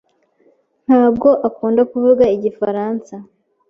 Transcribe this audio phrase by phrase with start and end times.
[0.85, 3.13] ntabwo akunda kuvuga igifaransa.